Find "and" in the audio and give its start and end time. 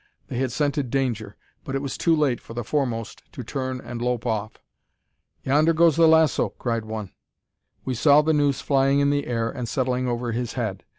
3.79-4.01, 9.51-9.69